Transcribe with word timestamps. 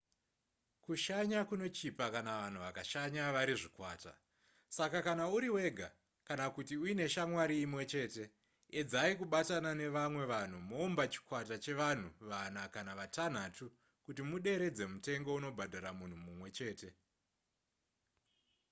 kushanya 0.85 1.39
kunochipa 1.49 2.05
kana 2.13 2.31
vanhu 2.41 2.59
vakashanya 2.65 3.23
vari 3.35 3.55
zvikwata 3.61 4.13
saka 4.77 4.99
kana 5.07 5.23
uri 5.35 5.49
wega 5.55 5.89
kana 6.27 6.45
kuti 6.55 6.73
uine 6.83 7.05
shamwari 7.13 7.55
imwe 7.65 7.83
chete 7.93 8.23
edzai 8.79 9.13
kubatana 9.19 9.71
nevamwe 9.81 10.23
vanhu 10.33 10.57
moumba 10.69 11.03
chikwata 11.13 11.55
chevanhu 11.65 12.07
vana 12.31 12.61
kana 12.75 12.91
vatanhatu 13.01 13.65
kuti 14.05 14.21
muderedze 14.29 14.83
mutengo 14.91 15.29
unobhadhara 15.39 15.89
munhu 15.99 16.17
mumwe 16.25 16.49
chete 16.57 16.89